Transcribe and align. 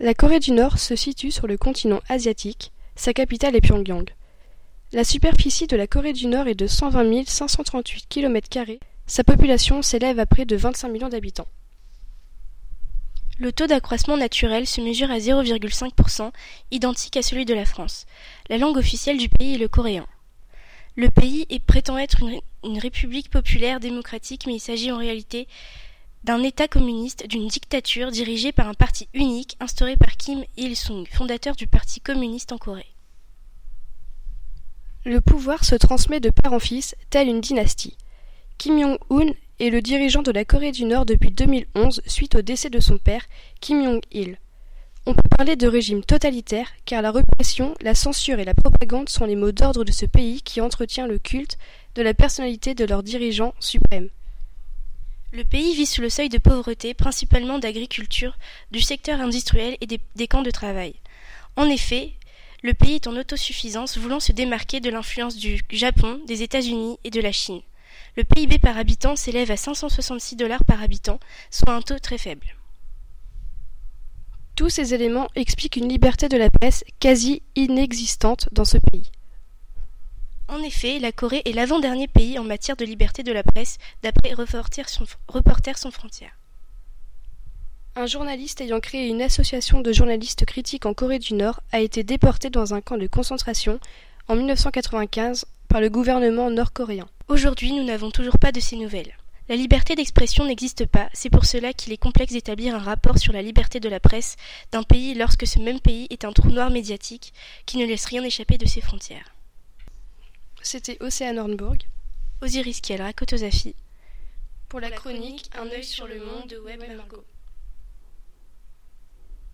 La 0.00 0.14
Corée 0.14 0.38
du 0.38 0.52
Nord 0.52 0.78
se 0.78 0.94
situe 0.94 1.32
sur 1.32 1.48
le 1.48 1.56
continent 1.56 2.00
asiatique, 2.08 2.70
sa 2.94 3.12
capitale 3.12 3.56
est 3.56 3.60
Pyongyang. 3.60 4.08
La 4.92 5.02
superficie 5.02 5.66
de 5.66 5.76
la 5.76 5.88
Corée 5.88 6.12
du 6.12 6.28
Nord 6.28 6.46
est 6.46 6.54
de 6.54 6.68
120 6.68 7.28
538 7.28 8.06
km, 8.08 8.48
sa 9.08 9.24
population 9.24 9.82
s'élève 9.82 10.20
à 10.20 10.26
près 10.26 10.44
de 10.44 10.54
25 10.54 10.88
millions 10.90 11.08
d'habitants. 11.08 11.48
Le 13.40 13.50
taux 13.50 13.66
d'accroissement 13.66 14.16
naturel 14.16 14.68
se 14.68 14.80
mesure 14.80 15.10
à 15.10 15.18
0,5%, 15.18 16.30
identique 16.70 17.16
à 17.16 17.22
celui 17.22 17.44
de 17.44 17.54
la 17.54 17.64
France. 17.64 18.06
La 18.50 18.58
langue 18.58 18.76
officielle 18.76 19.18
du 19.18 19.28
pays 19.28 19.56
est 19.56 19.58
le 19.58 19.66
coréen. 19.66 20.06
Le 20.94 21.10
pays 21.10 21.44
prétend 21.66 21.98
être 21.98 22.22
une 22.62 22.78
république 22.78 23.30
populaire 23.30 23.80
démocratique, 23.80 24.46
mais 24.46 24.54
il 24.54 24.60
s'agit 24.60 24.92
en 24.92 24.98
réalité 24.98 25.48
d'un 26.24 26.42
État 26.42 26.68
communiste, 26.68 27.26
d'une 27.26 27.48
dictature 27.48 28.10
dirigée 28.10 28.52
par 28.52 28.68
un 28.68 28.74
parti 28.74 29.08
unique 29.14 29.56
instauré 29.60 29.96
par 29.96 30.16
Kim 30.16 30.44
Il-sung, 30.56 31.06
fondateur 31.10 31.56
du 31.56 31.66
Parti 31.66 32.00
communiste 32.00 32.52
en 32.52 32.58
Corée. 32.58 32.94
Le 35.04 35.20
pouvoir 35.20 35.64
se 35.64 35.74
transmet 35.74 36.20
de 36.20 36.30
père 36.30 36.52
en 36.52 36.58
fils, 36.58 36.94
telle 37.10 37.28
une 37.28 37.40
dynastie. 37.40 37.96
Kim 38.58 38.80
Jong-un 38.80 39.32
est 39.60 39.70
le 39.70 39.80
dirigeant 39.80 40.22
de 40.22 40.32
la 40.32 40.44
Corée 40.44 40.72
du 40.72 40.84
Nord 40.84 41.06
depuis 41.06 41.30
2011 41.30 42.02
suite 42.06 42.34
au 42.34 42.42
décès 42.42 42.70
de 42.70 42.80
son 42.80 42.98
père, 42.98 43.24
Kim 43.60 43.82
Jong-il. 43.84 44.38
On 45.06 45.14
peut 45.14 45.28
parler 45.34 45.56
de 45.56 45.66
régime 45.66 46.04
totalitaire 46.04 46.68
car 46.84 47.00
la 47.00 47.12
répression, 47.12 47.72
la 47.80 47.94
censure 47.94 48.40
et 48.40 48.44
la 48.44 48.52
propagande 48.52 49.08
sont 49.08 49.24
les 49.24 49.36
mots 49.36 49.52
d'ordre 49.52 49.84
de 49.84 49.92
ce 49.92 50.04
pays 50.04 50.42
qui 50.42 50.60
entretient 50.60 51.06
le 51.06 51.18
culte 51.18 51.56
de 51.94 52.02
la 52.02 52.12
personnalité 52.12 52.74
de 52.74 52.84
leur 52.84 53.02
dirigeant 53.02 53.54
suprême. 53.58 54.10
Le 55.30 55.44
pays 55.44 55.74
vit 55.74 55.84
sous 55.84 56.00
le 56.00 56.08
seuil 56.08 56.30
de 56.30 56.38
pauvreté, 56.38 56.94
principalement 56.94 57.58
d'agriculture, 57.58 58.38
du 58.70 58.80
secteur 58.80 59.20
industriel 59.20 59.76
et 59.82 59.86
des, 59.86 60.28
camps 60.28 60.42
de 60.42 60.50
travail. 60.50 60.94
En 61.56 61.66
effet, 61.66 62.12
le 62.62 62.72
pays 62.72 62.94
est 62.94 63.06
en 63.06 63.16
autosuffisance, 63.16 63.98
voulant 63.98 64.20
se 64.20 64.32
démarquer 64.32 64.80
de 64.80 64.88
l'influence 64.88 65.36
du 65.36 65.62
Japon, 65.70 66.20
des 66.26 66.42
États-Unis 66.42 66.98
et 67.04 67.10
de 67.10 67.20
la 67.20 67.32
Chine. 67.32 67.60
Le 68.16 68.24
PIB 68.24 68.58
par 68.58 68.78
habitant 68.78 69.16
s'élève 69.16 69.50
à 69.50 69.58
566 69.58 70.36
dollars 70.36 70.64
par 70.64 70.82
habitant, 70.82 71.20
soit 71.50 71.74
un 71.74 71.82
taux 71.82 71.98
très 71.98 72.18
faible. 72.18 72.56
Tous 74.56 74.70
ces 74.70 74.94
éléments 74.94 75.28
expliquent 75.36 75.76
une 75.76 75.90
liberté 75.90 76.28
de 76.28 76.38
la 76.38 76.50
presse 76.50 76.84
quasi 77.00 77.42
inexistante 77.54 78.48
dans 78.52 78.64
ce 78.64 78.78
pays. 78.78 79.10
En 80.48 80.62
effet, 80.62 80.98
la 80.98 81.12
Corée 81.12 81.42
est 81.44 81.52
l'avant-dernier 81.52 82.08
pays 82.08 82.38
en 82.38 82.44
matière 82.44 82.76
de 82.76 82.84
liberté 82.86 83.22
de 83.22 83.32
la 83.32 83.42
presse, 83.42 83.76
d'après 84.02 84.32
Reporters 84.32 84.88
sans, 84.88 85.04
Reporter 85.28 85.76
sans 85.76 85.90
frontières. 85.90 86.38
Un 87.96 88.06
journaliste 88.06 88.62
ayant 88.62 88.80
créé 88.80 89.08
une 89.08 89.20
association 89.20 89.82
de 89.82 89.92
journalistes 89.92 90.46
critiques 90.46 90.86
en 90.86 90.94
Corée 90.94 91.18
du 91.18 91.34
Nord 91.34 91.60
a 91.70 91.80
été 91.80 92.02
déporté 92.02 92.48
dans 92.48 92.72
un 92.72 92.80
camp 92.80 92.96
de 92.96 93.06
concentration 93.06 93.78
en 94.28 94.36
1995 94.36 95.44
par 95.68 95.82
le 95.82 95.90
gouvernement 95.90 96.50
nord-coréen. 96.50 97.08
Aujourd'hui, 97.28 97.72
nous 97.72 97.84
n'avons 97.84 98.10
toujours 98.10 98.38
pas 98.38 98.52
de 98.52 98.60
ces 98.60 98.76
nouvelles. 98.76 99.16
La 99.50 99.56
liberté 99.56 99.96
d'expression 99.96 100.46
n'existe 100.46 100.86
pas, 100.86 101.10
c'est 101.12 101.30
pour 101.30 101.44
cela 101.44 101.74
qu'il 101.74 101.92
est 101.92 101.98
complexe 101.98 102.32
d'établir 102.32 102.74
un 102.74 102.78
rapport 102.78 103.18
sur 103.18 103.34
la 103.34 103.42
liberté 103.42 103.80
de 103.80 103.88
la 103.88 104.00
presse 104.00 104.36
d'un 104.72 104.82
pays 104.82 105.14
lorsque 105.14 105.46
ce 105.46 105.58
même 105.58 105.80
pays 105.80 106.06
est 106.08 106.24
un 106.24 106.32
trou 106.32 106.50
noir 106.50 106.70
médiatique 106.70 107.34
qui 107.66 107.76
ne 107.76 107.84
laisse 107.86 108.06
rien 108.06 108.22
échapper 108.24 108.56
de 108.56 108.66
ses 108.66 108.80
frontières. 108.80 109.34
C'était 110.62 110.98
Océane 111.00 111.38
Hornburg, 111.38 111.78
Osiris 112.42 112.80
Kiel, 112.80 113.00
Rakotosafi. 113.02 113.74
Pour 114.68 114.80
la 114.80 114.90
chronique 114.90 115.50
Un 115.58 115.66
œil 115.66 115.84
sur 115.84 116.06
le 116.06 116.18
monde 116.18 116.46
de 116.48 116.58
Web 116.58 116.80
Margot. 116.96 117.24